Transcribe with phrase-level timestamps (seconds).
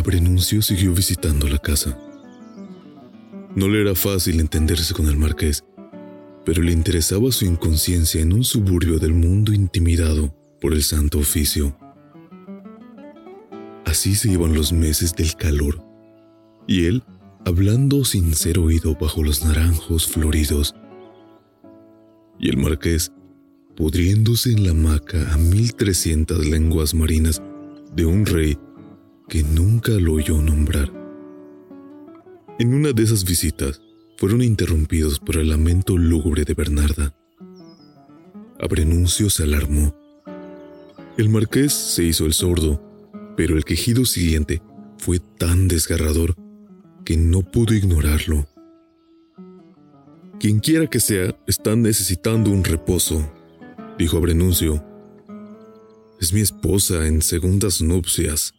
[0.00, 1.98] Abrenuncio siguió visitando la casa.
[3.54, 5.62] No le era fácil entenderse con el marqués,
[6.46, 11.76] pero le interesaba su inconsciencia en un suburbio del mundo intimidado por el santo oficio.
[13.84, 15.84] Así se iban los meses del calor,
[16.66, 17.02] y él
[17.44, 20.74] hablando sin ser oído bajo los naranjos floridos,
[22.38, 23.12] y el marqués
[23.76, 27.42] pudriéndose en la hamaca a mil trescientas lenguas marinas
[27.94, 28.56] de un rey
[29.30, 30.92] que nunca lo oyó nombrar.
[32.58, 33.80] En una de esas visitas
[34.16, 37.14] fueron interrumpidos por el lamento lúgubre de Bernarda.
[38.58, 39.94] Abrenuncio se alarmó.
[41.16, 42.82] El marqués se hizo el sordo,
[43.36, 44.62] pero el quejido siguiente
[44.98, 46.34] fue tan desgarrador
[47.04, 48.48] que no pudo ignorarlo.
[50.40, 53.32] Quien quiera que sea, está necesitando un reposo,
[53.96, 54.84] dijo Abrenuncio.
[56.20, 58.54] Es mi esposa en segundas nupcias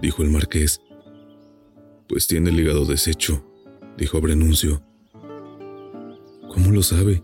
[0.00, 0.80] dijo el marqués.
[2.08, 3.44] Pues tiene el hígado deshecho,
[3.96, 4.82] dijo Abrenuncio.
[6.48, 7.22] ¿Cómo lo sabe?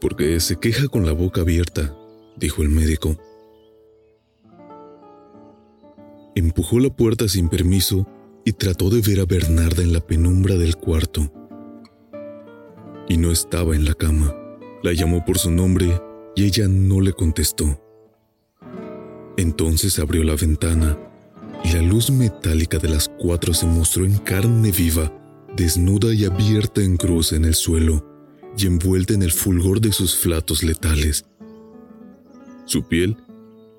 [0.00, 1.96] Porque se queja con la boca abierta,
[2.36, 3.16] dijo el médico.
[6.34, 8.06] Empujó la puerta sin permiso
[8.44, 11.32] y trató de ver a Bernarda en la penumbra del cuarto.
[13.08, 14.34] Y no estaba en la cama.
[14.82, 16.00] La llamó por su nombre
[16.36, 17.83] y ella no le contestó.
[19.36, 20.98] Entonces abrió la ventana
[21.64, 25.12] y la luz metálica de las cuatro se mostró en carne viva,
[25.56, 28.06] desnuda y abierta en cruz en el suelo
[28.56, 31.24] y envuelta en el fulgor de sus flatos letales.
[32.66, 33.16] Su piel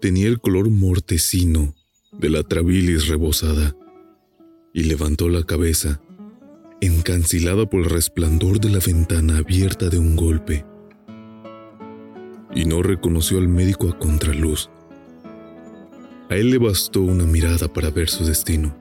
[0.02, 1.74] tenía el color mortecino
[2.12, 3.76] de la trabilis rebosada
[4.74, 6.02] y levantó la cabeza,
[6.82, 10.66] encancilada por el resplandor de la ventana abierta de un golpe.
[12.54, 14.70] Y no reconoció al médico a contraluz
[16.30, 18.76] a él le bastó una mirada para ver su destino.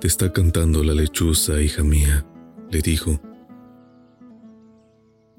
[0.00, 2.26] Te está cantando la lechuza, hija mía,
[2.70, 3.20] le dijo.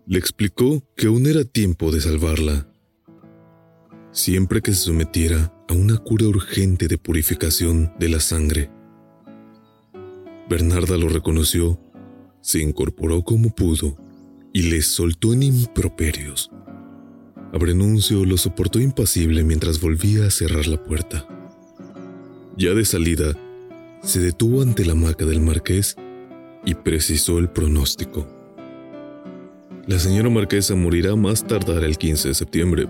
[0.05, 2.67] Le explicó que aún era tiempo de salvarla.
[4.11, 8.69] Siempre que se sometiera a una cura urgente de purificación de la sangre.
[10.49, 11.79] Bernarda lo reconoció,
[12.41, 13.97] se incorporó como pudo
[14.53, 16.51] y le soltó en improperios.
[17.53, 21.25] Abrenuncio lo soportó impasible mientras volvía a cerrar la puerta.
[22.57, 23.35] Ya de salida,
[24.03, 25.95] se detuvo ante la hamaca del marqués
[26.65, 28.27] y precisó el pronóstico.
[29.87, 32.87] La señora marquesa morirá más tardar el 15 de septiembre,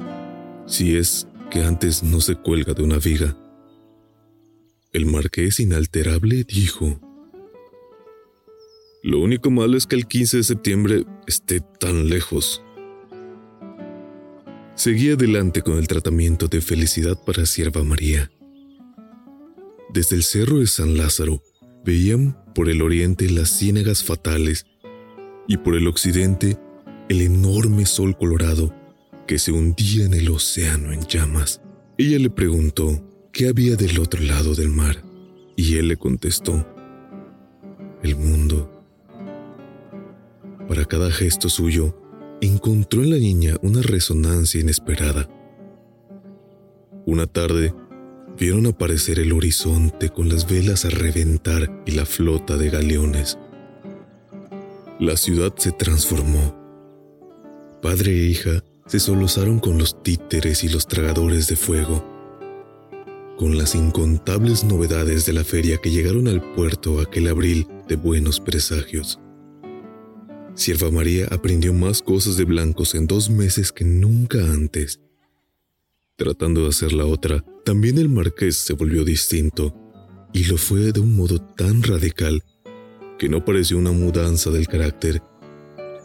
[0.67, 3.35] si es que antes no se cuelga de una viga.
[4.93, 6.99] El marqués inalterable dijo,
[9.03, 12.61] Lo único malo es que el 15 de septiembre esté tan lejos.
[14.83, 18.31] Seguía adelante con el tratamiento de felicidad para Sierva María.
[19.93, 21.43] Desde el cerro de San Lázaro
[21.85, 24.65] veían por el oriente las ciénagas fatales
[25.47, 26.57] y por el occidente
[27.09, 28.73] el enorme sol colorado
[29.27, 31.61] que se hundía en el océano en llamas.
[31.99, 35.03] Ella le preguntó qué había del otro lado del mar
[35.55, 36.67] y él le contestó,
[38.01, 38.83] el mundo.
[40.67, 42.00] Para cada gesto suyo,
[42.41, 45.29] encontró en la niña una resonancia inesperada.
[47.05, 47.73] Una tarde,
[48.37, 53.37] vieron aparecer el horizonte con las velas a reventar y la flota de galeones.
[54.99, 56.59] La ciudad se transformó.
[57.81, 62.03] Padre e hija se solozaron con los títeres y los tragadores de fuego,
[63.37, 68.39] con las incontables novedades de la feria que llegaron al puerto aquel abril de buenos
[68.39, 69.19] presagios.
[70.55, 74.99] Sierva María aprendió más cosas de blancos en dos meses que nunca antes.
[76.17, 79.73] Tratando de hacer la otra, también el marqués se volvió distinto,
[80.33, 82.43] y lo fue de un modo tan radical
[83.17, 85.21] que no pareció una mudanza del carácter,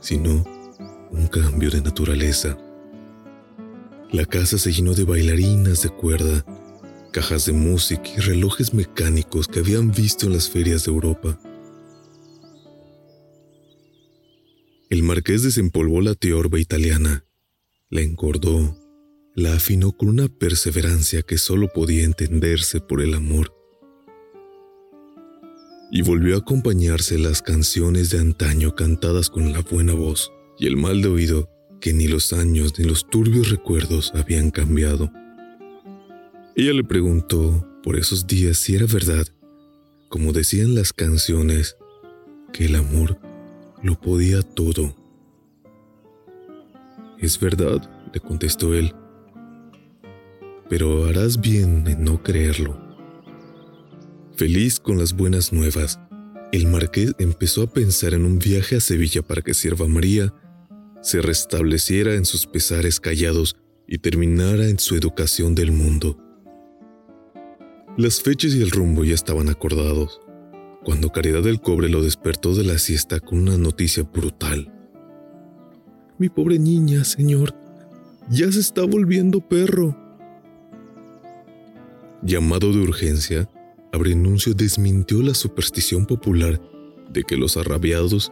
[0.01, 0.45] sino
[1.11, 2.57] un cambio de naturaleza.
[4.13, 6.45] La casa se llenó de bailarinas de cuerda,
[7.13, 11.39] cajas de música y relojes mecánicos que habían visto en las ferias de Europa.
[14.89, 17.25] El marqués desempolvó la teorba italiana,
[17.91, 18.79] la encordó,
[19.35, 23.53] la afinó con una perseverancia que solo podía entenderse por el amor.
[25.91, 30.77] Y volvió a acompañarse las canciones de antaño cantadas con la buena voz y el
[30.77, 31.51] mal de oído
[31.81, 35.11] que ni los años ni los turbios recuerdos habían cambiado.
[36.55, 39.27] Ella le preguntó por esos días si era verdad,
[40.09, 41.77] como decían las canciones,
[42.53, 43.19] que el amor
[43.87, 44.95] lo podía todo.
[47.19, 48.95] Es verdad, le contestó él,
[50.69, 52.79] pero harás bien en no creerlo.
[54.35, 55.99] Feliz con las buenas nuevas,
[56.53, 60.35] el marqués empezó a pensar en un viaje a Sevilla para que Sierva María
[61.01, 63.57] se restableciera en sus pesares callados
[63.87, 66.19] y terminara en su educación del mundo.
[67.97, 70.21] Las fechas y el rumbo ya estaban acordados
[70.87, 74.73] cuando Caridad del Cobre lo despertó de la siesta con una noticia brutal.
[76.17, 77.57] Mi pobre niña, señor,
[78.31, 79.97] ya se está volviendo perro.
[82.23, 83.51] Llamado de urgencia,
[83.93, 86.63] Abrenuncio desmintió la superstición popular
[87.13, 88.31] de que los arrabiados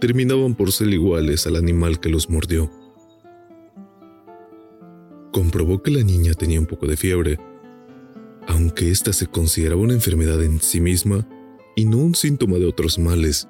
[0.00, 2.70] terminaban por ser iguales al animal que los mordió.
[5.32, 7.38] Comprobó que la niña tenía un poco de fiebre,
[8.46, 11.28] aunque ésta se consideraba una enfermedad en sí misma
[11.76, 13.48] y no un síntoma de otros males,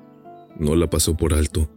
[0.58, 1.68] no la pasó por alto.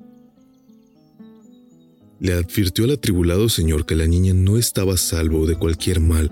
[2.19, 6.31] Le advirtió al atribulado señor que la niña no estaba salvo de cualquier mal,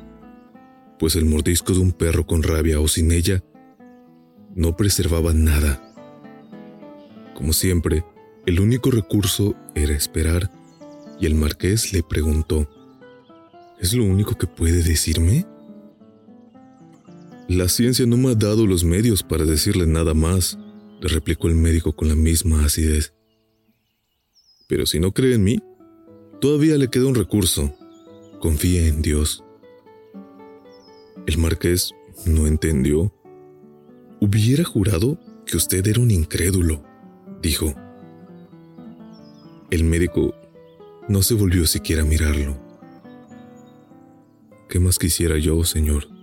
[0.98, 3.44] pues el mordisco de un perro con rabia o sin ella
[4.56, 5.82] no preservaba nada.
[7.36, 8.06] Como siempre,
[8.46, 10.50] el único recurso era esperar,
[11.20, 12.70] y el marqués le preguntó,
[13.80, 15.46] ¿Es lo único que puede decirme?
[17.48, 20.58] La ciencia no me ha dado los medios para decirle nada más,
[21.00, 23.14] le replicó el médico con la misma acidez.
[24.68, 25.60] Pero si no cree en mí,
[26.42, 27.72] todavía le queda un recurso.
[28.40, 29.44] Confíe en Dios.
[31.28, 31.94] El marqués
[32.26, 33.14] no entendió.
[34.20, 36.84] Hubiera jurado que usted era un incrédulo,
[37.44, 37.76] dijo.
[39.70, 40.34] El médico
[41.08, 42.58] no se volvió siquiera a mirarlo.
[44.68, 46.15] ¿Qué más quisiera yo, señor?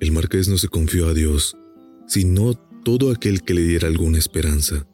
[0.00, 1.56] El marqués no se confió a Dios,
[2.06, 2.54] sino
[2.84, 4.86] todo aquel que le diera alguna esperanza.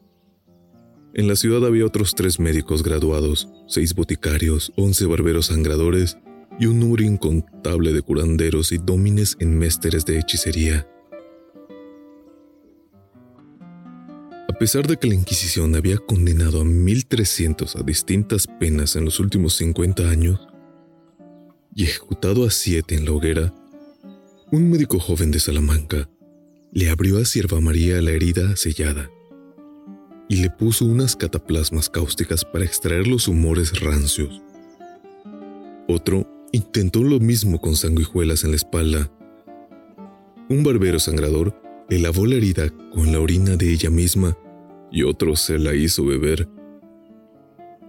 [1.13, 6.17] En la ciudad había otros tres médicos graduados, seis boticarios, once barberos sangradores
[6.59, 10.87] y un número incontable de curanderos y dómines en mésteres de hechicería.
[14.49, 19.19] A pesar de que la Inquisición había condenado a 1300 a distintas penas en los
[19.19, 20.39] últimos 50 años
[21.75, 23.53] y ejecutado a siete en la hoguera,
[24.53, 26.07] un médico joven de Salamanca
[26.73, 29.09] le abrió a Sierva María la herida sellada
[30.29, 34.43] y le puso unas cataplasmas cáusticas para extraer los humores rancios.
[35.87, 39.11] Otro intentó lo mismo con sanguijuelas en la espalda.
[40.49, 41.59] Un barbero sangrador
[41.89, 44.37] le lavó la herida con la orina de ella misma
[44.91, 46.47] y otro se la hizo beber.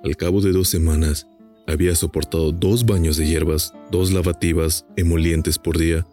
[0.03, 1.27] Al cabo de dos semanas,
[1.67, 6.07] había soportado dos baños de hierbas, dos lavativas emolientes por día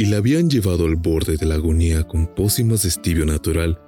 [0.00, 3.78] y la habían llevado al borde de la agonía con pócimas de estibio natural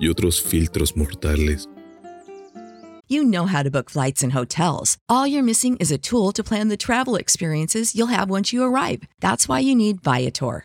[0.00, 1.68] y otros filtros mortales.
[3.06, 4.96] You know how to book flights and hotels.
[5.10, 8.64] All you're missing is a tool to plan the travel experiences you'll have once you
[8.64, 9.02] arrive.
[9.20, 10.64] That's why you need Viator.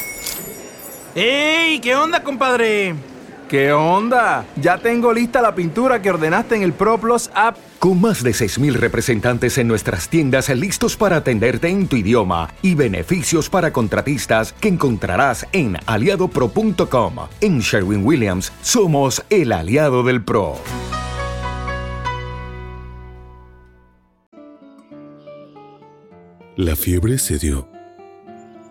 [1.13, 1.79] ¡Ey!
[1.81, 2.95] ¿Qué onda, compadre?
[3.49, 4.45] ¿Qué onda?
[4.55, 7.57] Ya tengo lista la pintura que ordenaste en el ProPlus app.
[7.79, 12.75] Con más de 6.000 representantes en nuestras tiendas listos para atenderte en tu idioma y
[12.75, 17.15] beneficios para contratistas que encontrarás en aliadopro.com.
[17.41, 20.55] En Sherwin Williams somos el aliado del PRO.
[26.55, 27.67] La fiebre cedió,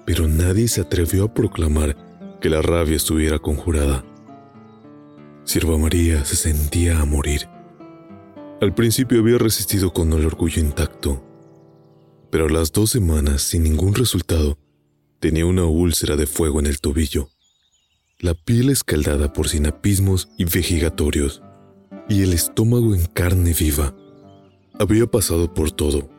[0.07, 2.10] pero nadie se atrevió a proclamar
[2.41, 4.05] que la rabia estuviera conjurada.
[5.45, 7.49] Sierva María se sentía a morir.
[8.61, 11.25] Al principio había resistido con el orgullo intacto,
[12.31, 14.59] pero a las dos semanas, sin ningún resultado,
[15.19, 17.31] tenía una úlcera de fuego en el tobillo,
[18.19, 21.43] la piel escaldada por sinapismos y vejigatorios,
[22.09, 23.95] y el estómago en carne viva.
[24.79, 26.11] Había pasado por todo,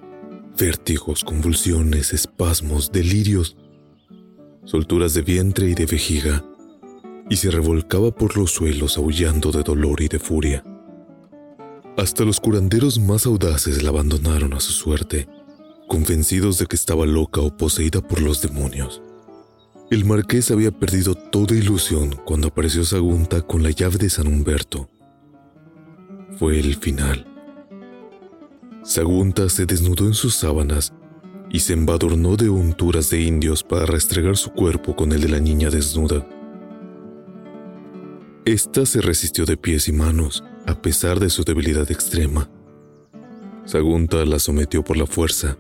[0.58, 3.56] vértigos, convulsiones, espasmos, delirios,
[4.66, 6.46] solturas de vientre y de vejiga,
[7.30, 10.64] y se revolcaba por los suelos aullando de dolor y de furia.
[11.98, 15.28] Hasta los curanderos más audaces la abandonaron a su suerte,
[15.88, 19.02] convencidos de que estaba loca o poseída por los demonios.
[19.90, 24.90] El marqués había perdido toda ilusión cuando apareció Sagunta con la llave de San Humberto.
[26.38, 27.28] Fue el final.
[28.84, 30.94] Sagunta se desnudó en sus sábanas
[31.52, 35.40] y se embadurnó de unturas de indios para restregar su cuerpo con el de la
[35.40, 36.26] niña desnuda.
[38.46, 42.50] Esta se resistió de pies y manos, a pesar de su debilidad extrema.
[43.66, 45.58] Sagunta la sometió por la fuerza.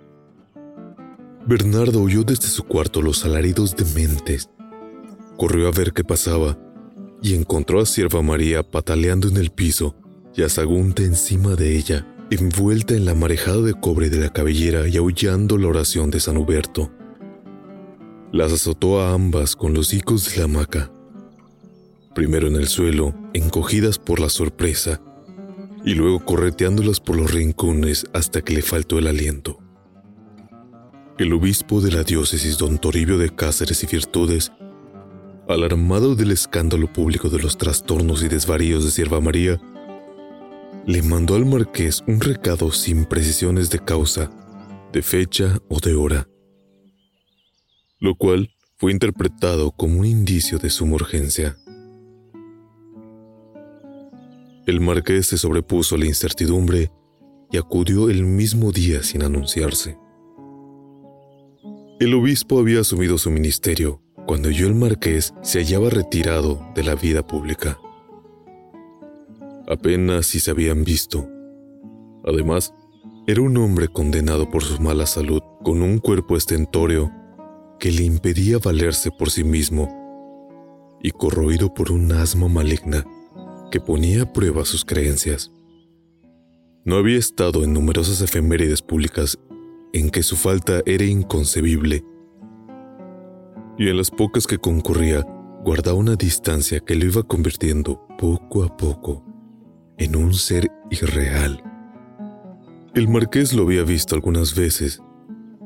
[1.46, 4.50] Bernardo oyó desde su cuarto los alaridos dementes.
[5.38, 6.58] Corrió a ver qué pasaba
[7.22, 9.96] y encontró a Sierva María pataleando en el piso
[10.36, 14.88] y a Sagunta encima de ella envuelta en la marejada de cobre de la cabellera
[14.88, 16.90] y aullando la oración de San Huberto.
[18.32, 20.92] Las azotó a ambas con los hicos de la hamaca,
[22.16, 25.02] primero en el suelo, encogidas por la sorpresa,
[25.84, 29.60] y luego correteándolas por los rincones hasta que le faltó el aliento.
[31.18, 34.54] El obispo de la diócesis, don Toribio de Cáceres y Virtudes,
[35.50, 39.60] alarmado del escándalo público de los trastornos y desvaríos de Sierva María,
[40.86, 44.30] le mandó al marqués un recado sin precisiones de causa,
[44.92, 46.28] de fecha o de hora,
[48.00, 51.56] lo cual fue interpretado como un indicio de suma urgencia.
[54.66, 56.92] El marqués se sobrepuso a la incertidumbre
[57.52, 59.98] y acudió el mismo día sin anunciarse.
[62.00, 66.96] El obispo había asumido su ministerio cuando yo el marqués se hallaba retirado de la
[66.96, 67.78] vida pública.
[69.72, 71.30] Apenas si se habían visto.
[72.26, 72.74] Además,
[73.26, 77.10] era un hombre condenado por su mala salud, con un cuerpo estentóreo
[77.80, 79.88] que le impedía valerse por sí mismo
[81.02, 83.06] y corroído por un asma maligna
[83.72, 85.54] que ponía a prueba sus creencias.
[86.84, 89.40] No había estado en numerosas efemérides públicas
[89.94, 92.04] en que su falta era inconcebible,
[93.78, 95.26] y en las pocas que concurría
[95.64, 99.31] guardaba una distancia que lo iba convirtiendo poco a poco
[100.02, 101.64] en un ser irreal.
[102.96, 105.00] El marqués lo había visto algunas veces,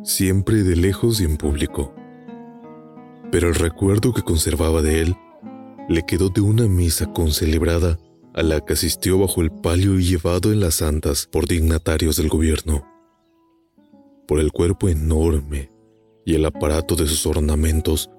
[0.03, 1.95] siempre de lejos y en público.
[3.31, 5.15] Pero el recuerdo que conservaba de él
[5.87, 7.97] le quedó de una misa concelebrada
[8.33, 12.27] a la que asistió bajo el palio y llevado en las santas por dignatarios del
[12.27, 12.85] gobierno.
[14.27, 15.71] Por el cuerpo enorme
[16.25, 18.09] y el aparato de sus ornamentos,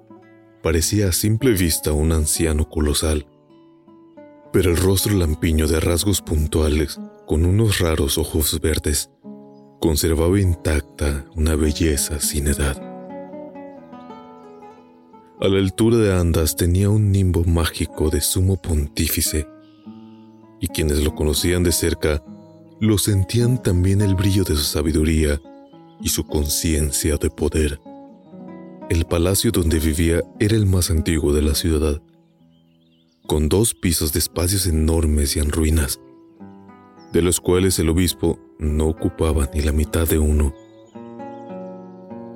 [0.63, 3.27] parecía a simple vista un anciano colosal
[4.53, 9.11] pero el rostro lampiño de rasgos puntuales, con unos raros ojos verdes,
[9.81, 12.81] conservaba intacta una belleza sin edad.
[15.39, 19.47] A la altura de Andas tenía un nimbo mágico de sumo pontífice,
[20.61, 22.23] y quienes lo conocían de cerca
[22.81, 25.41] lo sentían también el brillo de su sabiduría
[26.01, 27.81] y su conciencia de poder.
[28.89, 32.01] El palacio donde vivía era el más antiguo de la ciudad
[33.27, 36.01] con dos pisos de espacios enormes y en ruinas,
[37.13, 40.55] de los cuales el obispo no ocupaba ni la mitad de uno.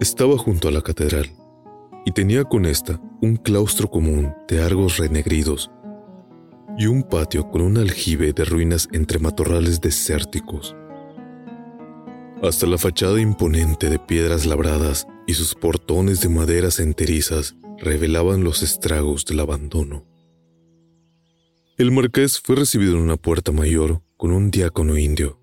[0.00, 1.30] Estaba junto a la catedral
[2.04, 5.70] y tenía con esta un claustro común de argos renegridos
[6.78, 10.75] y un patio con un aljibe de ruinas entre matorrales desérticos.
[12.42, 18.62] Hasta la fachada imponente de piedras labradas y sus portones de maderas enterizas revelaban los
[18.62, 20.10] estragos del abandono.
[21.80, 25.40] El marqués fue recibido en una puerta mayor con un diácono indio.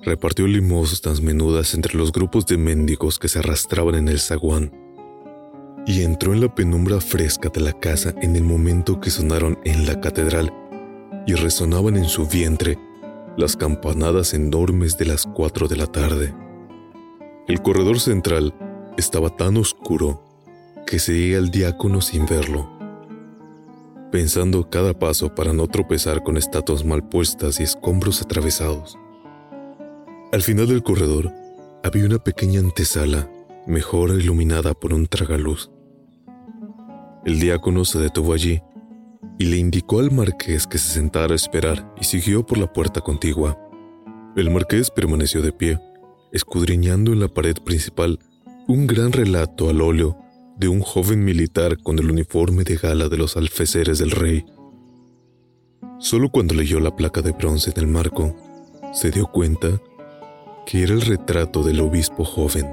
[0.00, 4.70] Repartió limosnas menudas entre los grupos de mendigos que se arrastraban en el zaguán
[5.86, 9.86] y entró en la penumbra fresca de la casa en el momento que sonaron en
[9.86, 10.52] la catedral
[11.26, 12.78] y resonaban en su vientre
[13.38, 16.34] las campanadas enormes de las cuatro de la tarde.
[17.48, 18.54] El corredor central
[18.98, 20.22] estaba tan oscuro
[20.86, 22.73] que seguía al diácono sin verlo
[24.14, 28.96] pensando cada paso para no tropezar con estatuas mal puestas y escombros atravesados.
[30.30, 31.32] Al final del corredor
[31.82, 33.28] había una pequeña antesala,
[33.66, 35.68] mejor iluminada por un tragaluz.
[37.24, 38.62] El diácono se detuvo allí
[39.36, 43.00] y le indicó al marqués que se sentara a esperar y siguió por la puerta
[43.00, 43.58] contigua.
[44.36, 45.80] El marqués permaneció de pie,
[46.30, 48.20] escudriñando en la pared principal
[48.68, 50.16] un gran relato al óleo
[50.56, 54.44] de un joven militar con el uniforme de gala de los alfeceres del rey.
[55.98, 58.34] Solo cuando leyó la placa de bronce en el marco,
[58.92, 59.80] se dio cuenta
[60.66, 62.66] que era el retrato del obispo joven.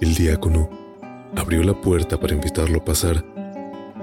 [0.00, 0.70] El diácono
[1.36, 3.24] abrió la puerta para invitarlo a pasar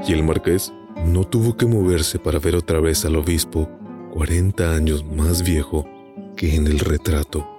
[0.07, 0.71] y el marqués
[1.05, 3.69] no tuvo que moverse para ver otra vez al obispo
[4.13, 5.87] 40 años más viejo
[6.35, 7.56] que en el retrato.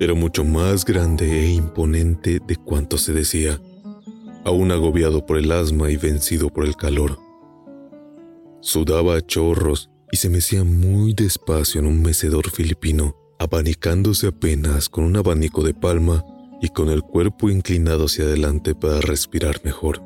[0.00, 3.60] Era mucho más grande e imponente de cuanto se decía,
[4.44, 7.18] aún agobiado por el asma y vencido por el calor.
[8.60, 15.04] Sudaba a chorros y se mecía muy despacio en un mecedor filipino, abanicándose apenas con
[15.04, 16.24] un abanico de palma
[16.60, 20.02] y con el cuerpo inclinado hacia adelante para respirar mejor.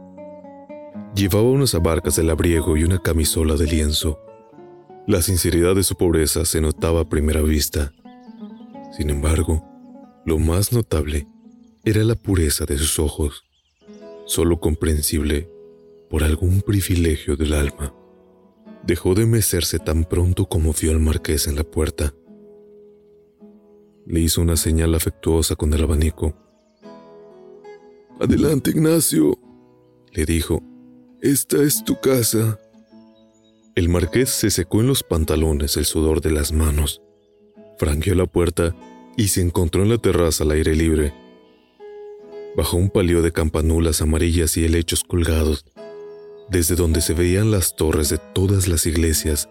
[1.14, 4.20] Llevaba unas abarcas de labriego y una camisola de lienzo.
[5.06, 7.92] La sinceridad de su pobreza se notaba a primera vista.
[8.96, 9.67] Sin embargo,
[10.28, 11.26] lo más notable
[11.84, 13.44] era la pureza de sus ojos,
[14.26, 15.48] solo comprensible
[16.10, 17.94] por algún privilegio del alma.
[18.84, 22.12] Dejó de mecerse tan pronto como vio al marqués en la puerta.
[24.06, 26.34] Le hizo una señal afectuosa con el abanico.
[28.20, 29.38] Adelante, Ignacio,
[30.12, 30.62] le dijo.
[31.22, 32.60] Esta es tu casa.
[33.74, 37.00] El marqués se secó en los pantalones el sudor de las manos,
[37.78, 38.74] franqueó la puerta
[39.18, 41.12] y se encontró en la terraza al aire libre.
[42.56, 45.66] Bajo un palio de campanulas amarillas y helechos colgados,
[46.48, 49.50] desde donde se veían las torres de todas las iglesias,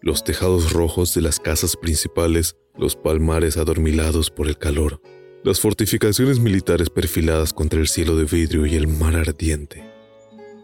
[0.00, 5.00] los tejados rojos de las casas principales, los palmares adormilados por el calor
[5.44, 9.84] las fortificaciones militares perfiladas contra el cielo de vidrio y el mar ardiente.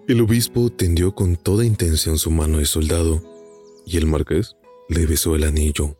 [0.08, 3.22] El obispo tendió con toda intención su mano de soldado
[3.84, 4.56] y el marqués
[4.88, 5.99] le besó el anillo.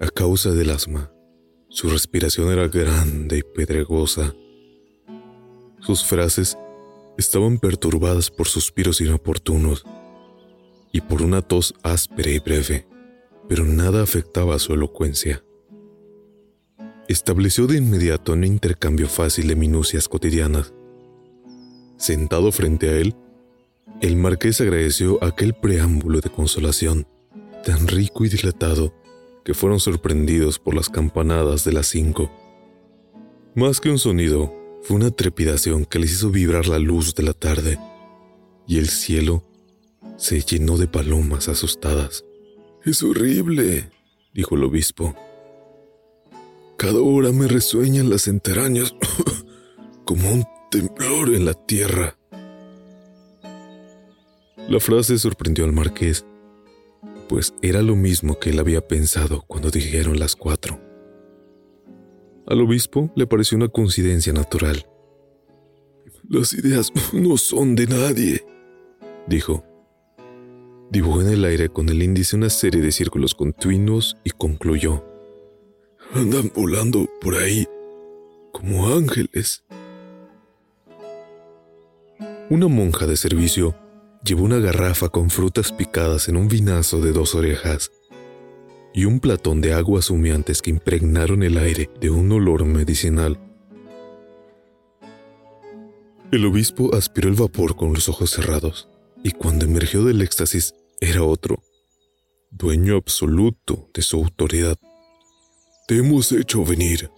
[0.00, 1.12] A causa del asma,
[1.68, 4.34] su respiración era grande y pedregosa.
[5.80, 6.56] Sus frases
[7.16, 9.84] estaban perturbadas por suspiros inoportunos
[10.92, 12.86] y por una tos áspera y breve,
[13.48, 15.42] pero nada afectaba su elocuencia
[17.08, 20.74] estableció de inmediato un intercambio fácil de minucias cotidianas.
[21.96, 23.16] Sentado frente a él,
[24.00, 27.08] el marqués agradeció aquel preámbulo de consolación,
[27.64, 28.94] tan rico y dilatado,
[29.44, 32.30] que fueron sorprendidos por las campanadas de las cinco.
[33.54, 37.32] Más que un sonido, fue una trepidación que les hizo vibrar la luz de la
[37.32, 37.78] tarde,
[38.66, 39.44] y el cielo
[40.16, 42.24] se llenó de palomas asustadas.
[42.84, 43.90] Es horrible,
[44.32, 45.14] dijo el obispo.
[46.76, 48.94] Cada hora me resueñan las entrañas
[50.04, 52.16] como un temblor en la tierra.
[54.68, 56.24] La frase sorprendió al marqués,
[57.28, 60.80] pues era lo mismo que él había pensado cuando dijeron las cuatro.
[62.46, 64.88] Al obispo le pareció una coincidencia natural.
[66.28, 68.44] Las ideas no son de nadie,
[69.26, 69.64] dijo.
[70.90, 75.04] Dibujó en el aire con el índice una serie de círculos continuos y concluyó.
[76.14, 77.66] Andan volando por ahí
[78.52, 79.64] como ángeles.
[82.48, 83.74] Una monja de servicio
[84.24, 87.90] llevó una garrafa con frutas picadas en un vinazo de dos orejas
[88.92, 93.38] y un platón de aguas humeantes que impregnaron el aire de un olor medicinal.
[96.30, 98.88] El obispo aspiró el vapor con los ojos cerrados
[99.22, 101.62] y cuando emergió del éxtasis era otro,
[102.50, 104.76] dueño absoluto de su autoridad.
[105.86, 107.10] Te hemos hecho venir,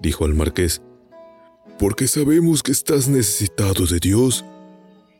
[0.00, 0.80] dijo al marqués,
[1.78, 4.44] porque sabemos que estás necesitado de Dios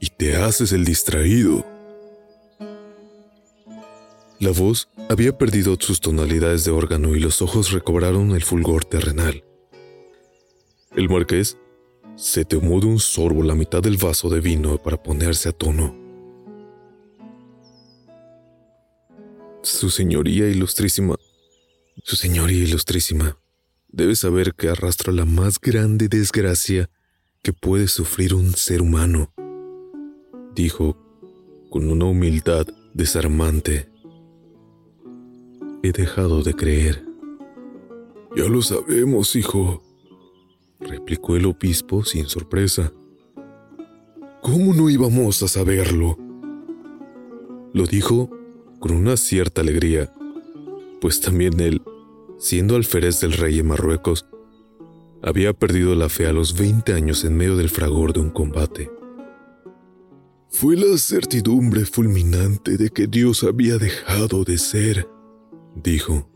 [0.05, 1.65] y te haces el distraído.
[4.39, 9.43] La voz había perdido sus tonalidades de órgano y los ojos recobraron el fulgor terrenal.
[10.95, 11.57] El marqués
[12.17, 15.97] se tomó de un sorbo la mitad del vaso de vino para ponerse a tono.
[19.63, 21.17] Su señoría ilustrísima
[22.03, 23.39] su señoría ilustrísima,
[23.89, 26.91] debe saber que arrastro la más grande desgracia
[27.43, 29.34] que puede sufrir un ser humano,
[30.55, 30.97] dijo
[31.71, 33.91] con una humildad desarmante.
[35.83, 37.05] He dejado de creer.
[38.37, 39.83] Ya lo sabemos, hijo,
[40.81, 42.93] replicó el obispo sin sorpresa.
[44.43, 46.19] ¿Cómo no íbamos a saberlo?
[47.73, 48.31] Lo dijo
[48.79, 50.15] con una cierta alegría
[51.05, 51.83] pues también él,
[52.39, 54.25] siendo alférez del rey en Marruecos,
[55.23, 58.91] había perdido la fe a los 20 años en medio del fragor de un combate.
[60.57, 65.09] Fue la certidumbre fulminante de que Dios había dejado de ser,
[65.75, 66.31] dijo.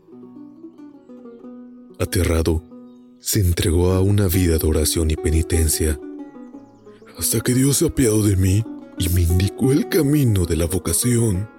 [1.97, 2.61] Aterrado,
[3.21, 5.97] se entregó a una vida de oración y penitencia,
[7.17, 8.61] hasta que Dios se apiadó de mí
[8.97, 11.49] y me indicó el camino de la vocación,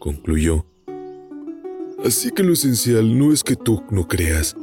[0.00, 0.66] concluyó.
[2.04, 4.56] Así que lo esencial no es que tú no creas,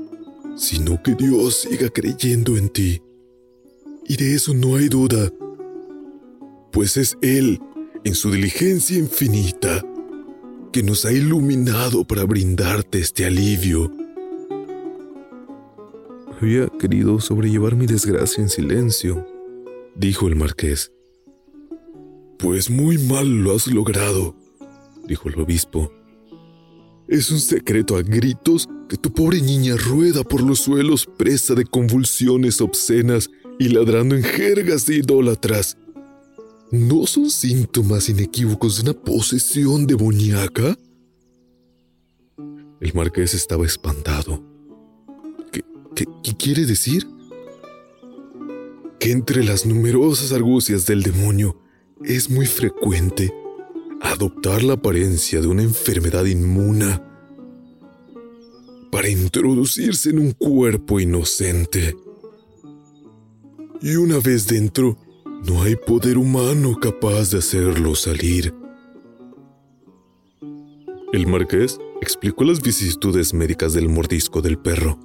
[0.58, 3.02] sino que Dios siga creyendo en ti.
[4.06, 5.32] Y de eso no hay duda,
[6.76, 7.62] pues es Él,
[8.04, 9.82] en su diligencia infinita,
[10.74, 13.90] que nos ha iluminado para brindarte este alivio.
[16.38, 19.26] Había querido sobrellevar mi desgracia en silencio,
[19.96, 20.92] dijo el marqués.
[22.38, 24.36] Pues muy mal lo has logrado,
[25.08, 25.94] dijo el obispo.
[27.08, 31.64] Es un secreto a gritos que tu pobre niña rueda por los suelos presa de
[31.64, 35.78] convulsiones obscenas y ladrando en jergas de idólatras.
[36.76, 40.78] ¿No son síntomas inequívocos de una posesión demoníaca?
[42.82, 44.44] El marqués estaba espantado.
[45.54, 46.06] ¿Qué,
[46.38, 47.08] quiere decir?
[49.00, 51.58] Que entre las numerosas argucias del demonio
[52.04, 53.34] es muy frecuente
[54.02, 57.02] adoptar la apariencia de una enfermedad inmuna
[58.92, 61.96] para introducirse en un cuerpo inocente.
[63.82, 65.05] Y una vez dentro,
[65.48, 68.54] no hay poder humano capaz de hacerlo salir.
[71.14, 75.00] El marqués explicó las vicisitudes médicas del mordisco del perro,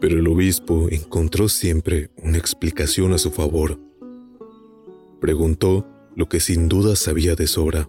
[0.00, 3.78] pero el obispo encontró siempre una explicación a su favor.
[5.20, 7.88] Preguntó lo que sin duda sabía de sobra.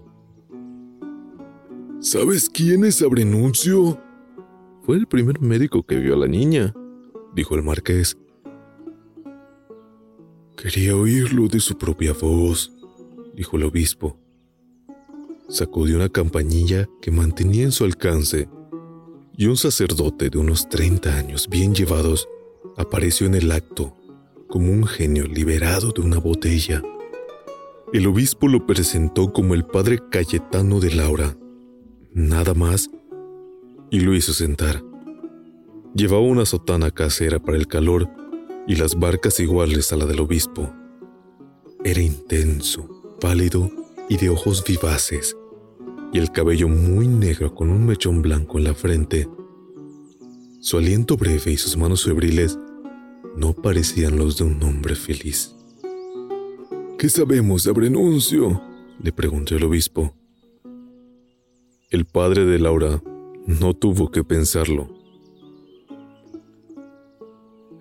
[1.99, 3.99] ¿Sabes quién es Abrenuncio?
[4.81, 6.73] Fue el primer médico que vio a la niña,
[7.33, 8.17] dijo el marqués.
[10.57, 12.71] Quería oírlo de su propia voz,
[13.35, 14.17] dijo el obispo.
[15.49, 18.47] Sacudió una campanilla que mantenía en su alcance
[19.37, 22.27] y un sacerdote de unos 30 años bien llevados
[22.77, 23.97] apareció en el acto
[24.47, 26.81] como un genio liberado de una botella.
[27.91, 31.37] El obispo lo presentó como el padre Cayetano de Laura,
[32.13, 32.89] nada más,
[33.91, 34.81] y lo hizo sentar.
[35.93, 38.09] Llevaba una sotana casera para el calor
[38.67, 40.73] y las barcas iguales a la del obispo.
[41.83, 43.69] Era intenso, pálido
[44.09, 45.37] y de ojos vivaces,
[46.11, 49.27] y el cabello muy negro con un mechón blanco en la frente.
[50.59, 52.57] Su aliento breve y sus manos febriles
[53.35, 55.55] no parecían los de un hombre feliz.
[56.97, 58.61] ¿Qué sabemos de Abrenuncio?
[59.01, 60.13] le preguntó el obispo.
[61.89, 63.03] El padre de Laura
[63.45, 64.94] no tuvo que pensarlo.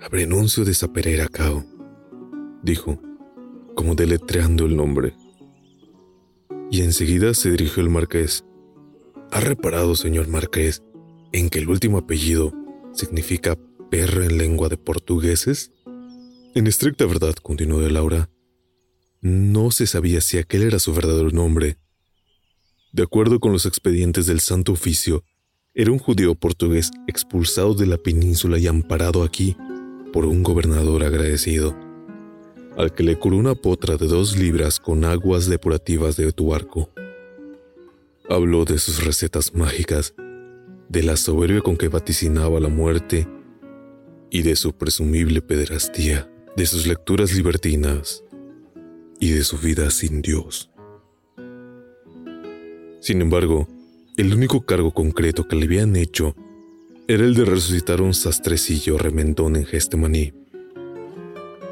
[0.04, 1.64] Abrenuncio de Saperera Cao,
[2.62, 3.00] dijo,
[3.74, 5.14] como deletreando el nombre.
[6.70, 8.44] Y enseguida se dirigió el marqués.
[9.30, 10.82] ¿Ha reparado, señor marqués,
[11.32, 12.52] en que el último apellido
[12.92, 13.56] significa
[13.90, 15.72] perro en lengua de portugueses?
[16.54, 18.28] En estricta verdad, continuó de Laura,
[19.22, 21.78] no se sabía si aquel era su verdadero nombre.
[22.92, 25.24] De acuerdo con los expedientes del Santo Oficio,
[25.72, 29.56] era un judío portugués expulsado de la península y amparado aquí
[30.14, 31.76] por un gobernador agradecido,
[32.76, 36.88] al que le curó una potra de dos libras con aguas depurativas de Tuarco.
[38.30, 40.14] Habló de sus recetas mágicas,
[40.88, 43.26] de la soberbia con que vaticinaba la muerte
[44.30, 48.22] y de su presumible pederastía, de sus lecturas libertinas
[49.18, 50.70] y de su vida sin Dios.
[53.00, 53.66] Sin embargo,
[54.16, 56.36] el único cargo concreto que le habían hecho
[57.06, 60.32] era el de resucitar un sastrecillo remendón en Gestemaní.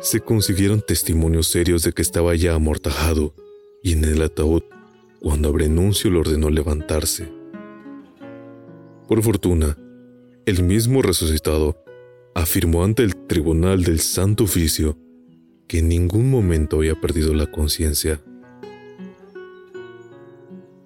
[0.01, 3.35] Se consiguieron testimonios serios de que estaba ya amortajado
[3.83, 4.62] y en el ataúd
[5.21, 7.33] cuando Abrenuncio le ordenó levantarse.
[9.09, 9.79] Por fortuna,
[10.45, 11.83] el mismo resucitado
[12.35, 14.99] afirmó ante el tribunal del Santo Oficio
[15.66, 18.21] que en ningún momento había perdido la conciencia.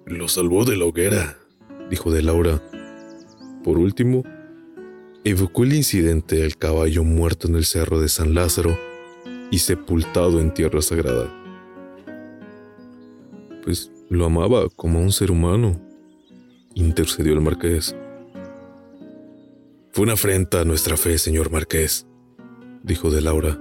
[0.05, 1.37] Lo salvó de la hoguera,
[1.89, 2.61] dijo de Laura.
[3.63, 4.23] Por último,
[5.29, 8.77] evocó el incidente del caballo muerto en el cerro de San Lázaro
[9.51, 11.33] y sepultado en tierra sagrada.
[13.63, 15.81] Pues lo amaba como a un ser humano,
[16.75, 17.93] intercedió el marqués.
[19.91, 22.07] Fue una afrenta a nuestra fe, señor marqués,
[22.83, 23.59] dijo de Laura.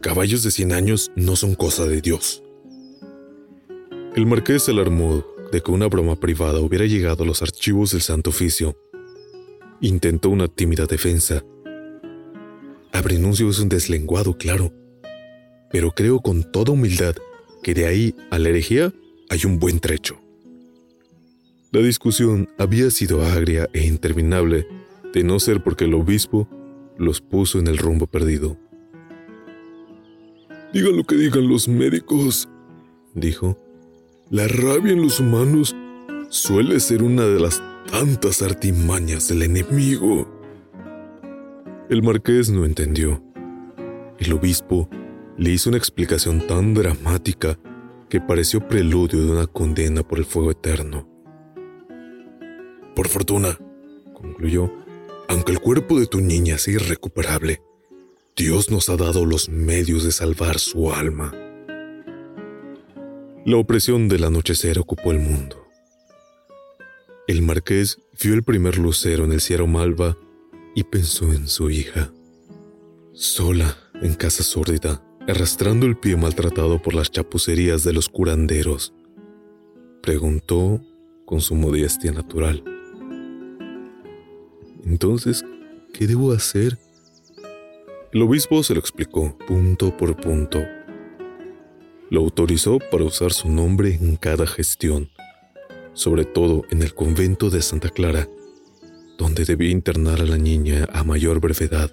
[0.00, 2.42] Caballos de cien años no son cosa de Dios.
[4.16, 8.00] El marqués se alarmó de que una broma privada hubiera llegado a los archivos del
[8.00, 8.78] Santo Oficio.
[9.84, 11.44] Intentó una tímida defensa.
[12.90, 14.72] Abrenuncio es un deslenguado, claro,
[15.70, 17.14] pero creo con toda humildad
[17.62, 18.94] que de ahí a la herejía
[19.28, 20.18] hay un buen trecho.
[21.70, 24.66] La discusión había sido agria e interminable,
[25.12, 26.48] de no ser porque el obispo
[26.96, 28.56] los puso en el rumbo perdido.
[30.72, 32.48] Digan lo que digan los médicos,
[33.12, 33.58] dijo.
[34.30, 35.76] La rabia en los humanos
[36.30, 40.28] suele ser una de las tantas artimañas del enemigo.
[41.88, 43.22] El marqués no entendió.
[44.18, 44.88] El obispo
[45.36, 47.58] le hizo una explicación tan dramática
[48.08, 51.08] que pareció preludio de una condena por el fuego eterno.
[52.94, 53.58] Por fortuna,
[54.12, 54.72] concluyó,
[55.28, 57.60] aunque el cuerpo de tu niña sea irrecuperable,
[58.36, 61.32] Dios nos ha dado los medios de salvar su alma.
[63.44, 65.63] La opresión del anochecer ocupó el mundo.
[67.26, 70.18] El marqués vio el primer lucero en el cielo malva
[70.74, 72.12] y pensó en su hija,
[73.14, 78.92] sola en casa sórdida, arrastrando el pie maltratado por las chapucerías de los curanderos.
[80.02, 80.82] Preguntó
[81.24, 82.62] con su modestia natural.
[84.84, 85.46] Entonces,
[85.94, 86.78] ¿qué debo hacer?
[88.12, 90.62] El obispo se lo explicó punto por punto.
[92.10, 95.08] Lo autorizó para usar su nombre en cada gestión,
[95.94, 98.28] sobre todo en el convento de Santa Clara,
[99.18, 101.90] donde debía internar a la niña a mayor brevedad.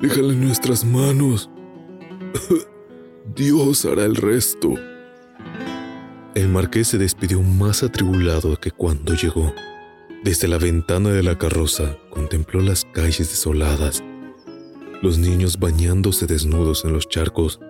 [0.00, 1.48] Déjala en nuestras manos.
[3.34, 4.74] Dios hará el resto.
[6.34, 9.54] El marqués se despidió más atribulado que cuando llegó.
[10.22, 14.02] Desde la ventana de la carroza contempló las calles desoladas,
[15.02, 17.60] los niños bañándose desnudos en los charcos,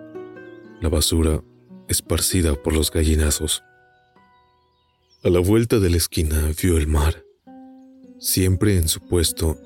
[0.81, 1.43] la basura
[1.87, 3.63] esparcida por los gallinazos.
[5.23, 7.23] A la vuelta de la esquina vio el mar,
[8.19, 9.57] siempre en su puesto,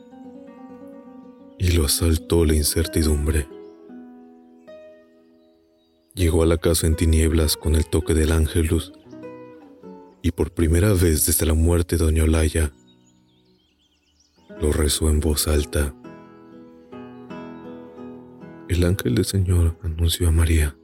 [1.59, 3.49] y lo asaltó la incertidumbre.
[6.15, 8.93] Llegó a la casa en tinieblas con el toque del ángelus
[10.21, 12.71] y por primera vez desde la muerte de Doña Olaya,
[14.61, 15.93] lo rezó en voz alta.
[18.69, 20.77] El ángel del Señor anunció a María.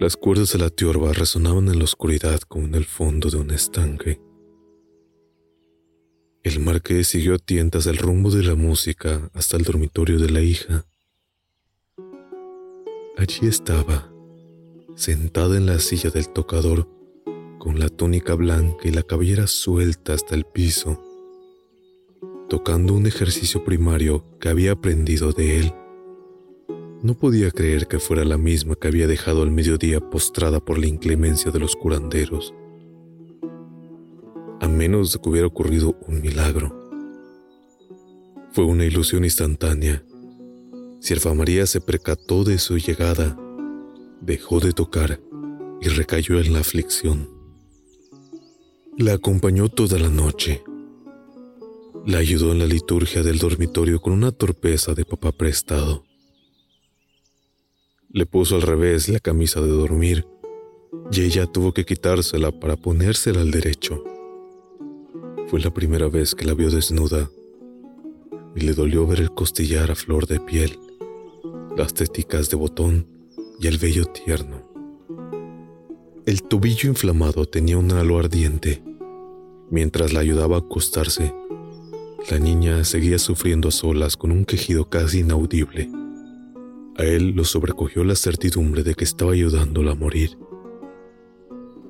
[0.00, 3.50] Las cuerdas de la tiorba resonaban en la oscuridad como en el fondo de un
[3.50, 4.20] estanque.
[6.42, 10.40] El marqués siguió a tientas el rumbo de la música hasta el dormitorio de la
[10.40, 10.86] hija.
[13.16, 14.10] Allí estaba,
[14.96, 16.88] sentada en la silla del tocador,
[17.58, 20.98] con la túnica blanca y la cabellera suelta hasta el piso
[22.50, 25.72] tocando un ejercicio primario que había aprendido de él.
[27.02, 30.86] No podía creer que fuera la misma que había dejado al mediodía postrada por la
[30.86, 32.54] inclemencia de los curanderos.
[34.60, 36.78] A menos de que hubiera ocurrido un milagro.
[38.52, 40.04] Fue una ilusión instantánea.
[41.00, 43.38] Sierva María se percató de su llegada,
[44.20, 45.20] dejó de tocar
[45.80, 47.30] y recayó en la aflicción.
[48.98, 50.62] La acompañó toda la noche
[52.06, 56.04] la ayudó en la liturgia del dormitorio con una torpeza de papá prestado.
[58.12, 60.26] Le puso al revés la camisa de dormir
[61.12, 64.02] y ella tuvo que quitársela para ponérsela al derecho.
[65.46, 67.30] Fue la primera vez que la vio desnuda
[68.56, 70.76] y le dolió ver el costillar a flor de piel,
[71.76, 73.06] las teticas de botón
[73.60, 74.68] y el vello tierno.
[76.26, 78.82] El tobillo inflamado tenía un halo ardiente.
[79.70, 81.32] Mientras la ayudaba a acostarse,
[82.28, 85.99] la niña seguía sufriendo a solas con un quejido casi inaudible.
[87.00, 90.36] A él lo sobrecogió la certidumbre de que estaba ayudándola a morir.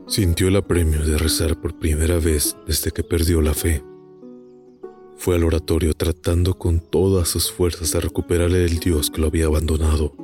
[0.07, 3.83] Sintió el apremio de rezar por primera vez desde que perdió la fe.
[5.17, 9.47] Fue al oratorio tratando con todas sus fuerzas de recuperarle el Dios que lo había
[9.47, 10.15] abandonado.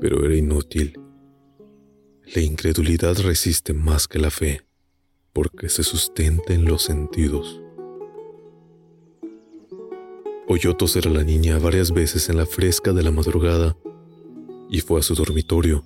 [0.00, 0.98] Pero era inútil.
[2.34, 4.62] La incredulidad resiste más que la fe,
[5.32, 7.62] porque se sustenta en los sentidos.
[10.50, 13.76] Oyó toser a la niña varias veces en la fresca de la madrugada
[14.70, 15.82] y fue a su dormitorio.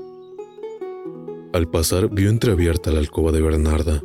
[1.53, 4.03] Al pasar vio entreabierta la alcoba de Bernarda.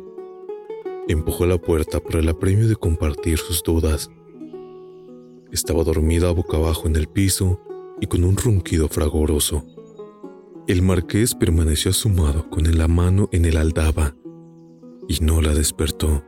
[1.06, 4.10] Empujó la puerta por el apremio de compartir sus dudas.
[5.52, 7.60] Estaba dormida boca abajo en el piso
[8.00, 9.64] y con un ronquido fragoroso.
[10.66, 14.16] El marqués permaneció asomado con la mano en el aldaba
[15.06, 16.24] y no la despertó.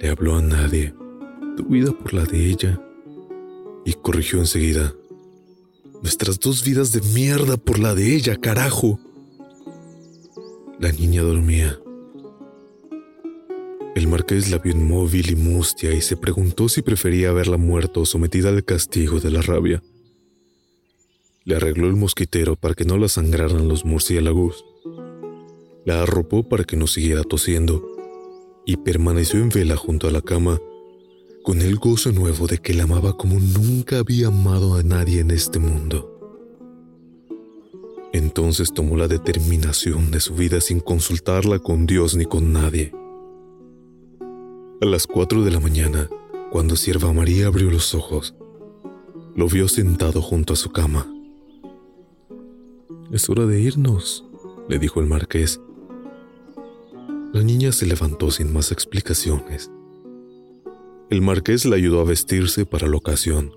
[0.00, 0.94] Le habló a nadie
[1.56, 2.80] tu vida por la de ella.
[3.84, 4.94] Y corrigió enseguida.
[6.02, 8.98] Nuestras dos vidas de mierda por la de ella, carajo.
[10.78, 11.78] La niña dormía.
[13.94, 18.06] El marqués la vio inmóvil y mustia y se preguntó si prefería haberla muerto o
[18.06, 19.82] sometida al castigo de la rabia.
[21.44, 24.64] Le arregló el mosquitero para que no la sangraran los murciélagos.
[25.84, 27.86] La arropó para que no siguiera tosiendo
[28.66, 30.60] y permaneció en vela junto a la cama
[31.44, 35.30] con el gozo nuevo de que la amaba como nunca había amado a nadie en
[35.30, 36.10] este mundo.
[38.14, 42.92] Entonces tomó la determinación de su vida sin consultarla con Dios ni con nadie.
[44.80, 46.08] A las cuatro de la mañana,
[46.50, 48.34] cuando Sierva María abrió los ojos,
[49.36, 51.06] lo vio sentado junto a su cama.
[53.12, 54.24] Es hora de irnos,
[54.66, 55.60] le dijo el marqués.
[57.34, 59.70] La niña se levantó sin más explicaciones.
[61.10, 63.52] El marqués la ayudó a vestirse para la ocasión.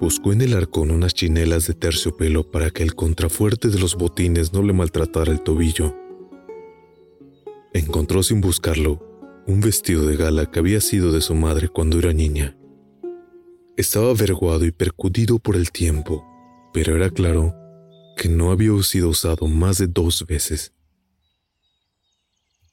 [0.00, 4.52] Buscó en el arcón unas chinelas de terciopelo para que el contrafuerte de los botines
[4.52, 5.94] no le maltratara el tobillo.
[7.74, 8.98] Encontró sin buscarlo
[9.46, 12.56] un vestido de gala que había sido de su madre cuando era niña.
[13.76, 16.24] Estaba averguado y percudido por el tiempo,
[16.72, 17.54] pero era claro
[18.16, 20.72] que no había sido usado más de dos veces.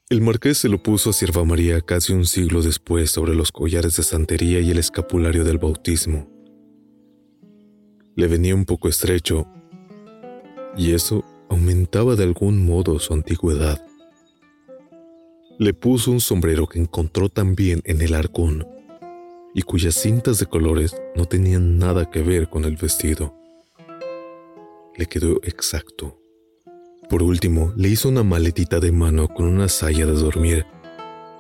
[0.10, 3.96] El marqués se lo puso a Sierva María casi un siglo después sobre los collares
[3.96, 6.28] de santería y el escapulario del bautismo.
[8.16, 9.46] Le venía un poco estrecho,
[10.76, 13.86] y eso aumentaba de algún modo su antigüedad.
[15.60, 18.68] Le puso un sombrero que encontró también en el arcón,
[19.54, 23.36] y cuyas cintas de colores no tenían nada que ver con el vestido.
[24.98, 26.19] Le quedó exacto.
[27.10, 30.68] Por último, le hizo una maletita de mano con una saya de dormir,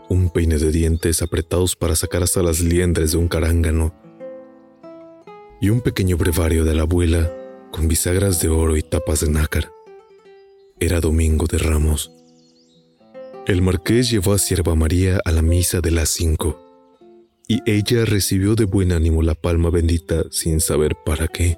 [0.09, 3.93] un peine de dientes apretados para sacar hasta las liendres de un carángano,
[5.61, 7.31] y un pequeño brevario de la abuela
[7.71, 9.71] con bisagras de oro y tapas de nácar.
[10.79, 12.11] Era domingo de ramos.
[13.45, 16.59] El marqués llevó a Sierva María a la misa de las cinco,
[17.47, 21.57] y ella recibió de buen ánimo la palma bendita sin saber para qué.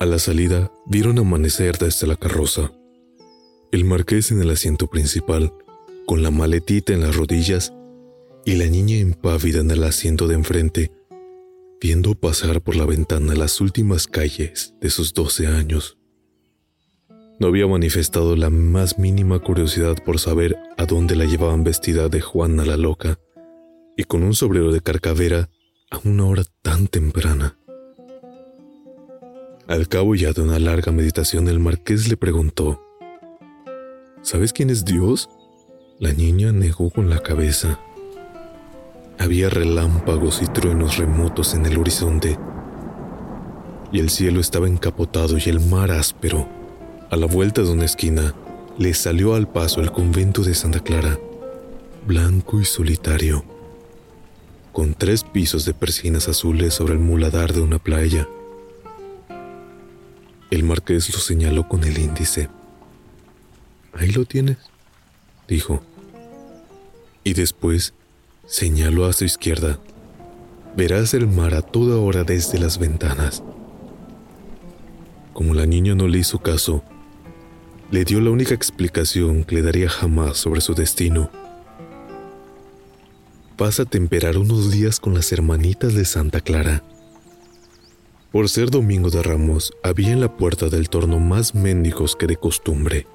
[0.00, 2.72] A la salida vieron amanecer desde la carroza.
[3.76, 5.52] El marqués en el asiento principal,
[6.06, 7.74] con la maletita en las rodillas,
[8.46, 10.92] y la niña impávida en el asiento de enfrente,
[11.78, 15.98] viendo pasar por la ventana las últimas calles de sus doce años.
[17.38, 22.22] No había manifestado la más mínima curiosidad por saber a dónde la llevaban vestida de
[22.22, 23.20] Juana la loca
[23.94, 25.50] y con un sombrero de carcavera
[25.90, 27.58] a una hora tan temprana.
[29.66, 32.85] Al cabo ya de una larga meditación el marqués le preguntó,
[34.26, 35.30] ¿Sabes quién es Dios?
[36.00, 37.78] La niña negó con la cabeza.
[39.20, 42.36] Había relámpagos y truenos remotos en el horizonte,
[43.92, 46.48] y el cielo estaba encapotado y el mar áspero.
[47.08, 48.34] A la vuelta de una esquina,
[48.76, 51.20] le salió al paso el convento de Santa Clara,
[52.04, 53.44] blanco y solitario,
[54.72, 58.26] con tres pisos de persianas azules sobre el muladar de una playa.
[60.50, 62.48] El marqués lo señaló con el índice.
[63.98, 64.58] Ahí lo tienes,
[65.48, 65.82] dijo.
[67.24, 67.94] Y después
[68.46, 69.78] señaló a su izquierda.
[70.76, 73.42] Verás el mar a toda hora desde las ventanas.
[75.32, 76.84] Como la niña no le hizo caso,
[77.90, 81.30] le dio la única explicación que le daría jamás sobre su destino.
[83.56, 86.82] Vas a temperar unos días con las hermanitas de Santa Clara.
[88.30, 92.36] Por ser domingo de Ramos, había en la puerta del torno más mendigos que de
[92.36, 93.06] costumbre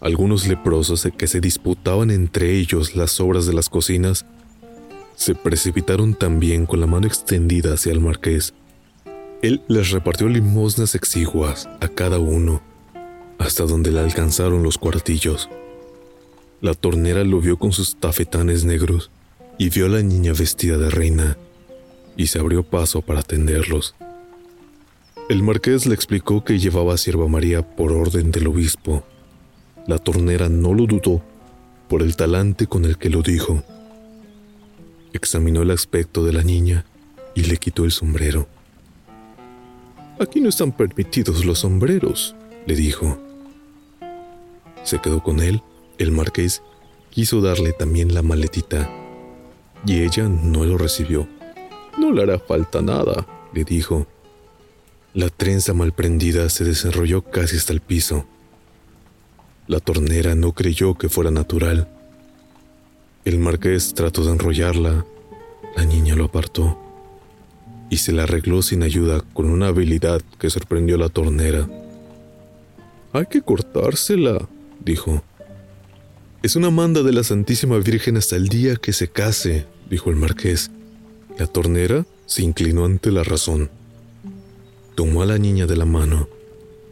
[0.00, 4.26] algunos leprosos que se disputaban entre ellos las obras de las cocinas,
[5.14, 8.52] se precipitaron también con la mano extendida hacia el marqués.
[9.42, 12.62] Él les repartió limosnas exiguas a cada uno,
[13.38, 15.48] hasta donde le alcanzaron los cuartillos.
[16.60, 19.10] La tornera lo vio con sus tafetanes negros
[19.58, 21.38] y vio a la niña vestida de reina,
[22.16, 23.94] y se abrió paso para atenderlos.
[25.30, 29.02] El marqués le explicó que llevaba a Sierva María por orden del obispo
[29.86, 31.22] la tornera no lo dudó
[31.88, 33.62] por el talante con el que lo dijo.
[35.12, 36.84] Examinó el aspecto de la niña
[37.34, 38.48] y le quitó el sombrero.
[40.18, 42.34] Aquí no están permitidos los sombreros,
[42.66, 43.18] le dijo.
[44.82, 45.62] Se quedó con él,
[45.98, 46.62] el marqués
[47.10, 48.90] quiso darle también la maletita,
[49.86, 51.28] y ella no lo recibió.
[51.98, 54.06] No le hará falta nada, le dijo.
[55.14, 58.26] La trenza mal prendida se desarrolló casi hasta el piso.
[59.68, 61.88] La tornera no creyó que fuera natural.
[63.24, 65.04] El marqués trató de enrollarla,
[65.76, 66.78] la niña lo apartó
[67.90, 71.68] y se la arregló sin ayuda con una habilidad que sorprendió a la tornera.
[73.12, 74.48] Hay que cortársela,
[74.84, 75.24] dijo.
[76.44, 80.16] Es una manda de la Santísima Virgen hasta el día que se case, dijo el
[80.16, 80.70] marqués.
[81.38, 83.68] La tornera se inclinó ante la razón.
[84.94, 86.28] Tomó a la niña de la mano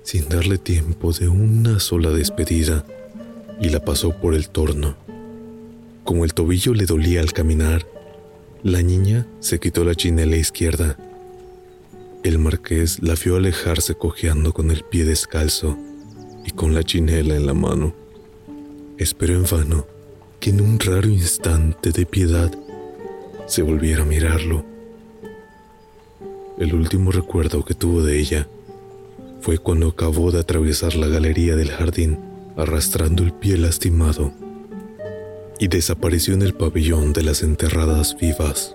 [0.05, 2.84] sin darle tiempo de una sola despedida
[3.61, 4.96] y la pasó por el torno.
[6.05, 7.86] Como el tobillo le dolía al caminar,
[8.62, 10.98] la niña se quitó la chinela izquierda.
[12.22, 15.76] El marqués la vio alejarse cojeando con el pie descalzo
[16.44, 17.94] y con la chinela en la mano.
[18.98, 19.86] Esperó en vano
[20.38, 22.52] que en un raro instante de piedad
[23.46, 24.64] se volviera a mirarlo.
[26.59, 28.48] El último recuerdo que tuvo de ella
[29.45, 32.18] fue cuando acabó de atravesar la galería del jardín
[32.57, 34.32] arrastrando el pie lastimado
[35.59, 38.74] y desapareció en el pabellón de las enterradas vivas.